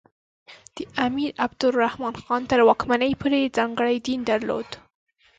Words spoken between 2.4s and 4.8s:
تر واکمنۍ پورې ځانګړی دین درلود.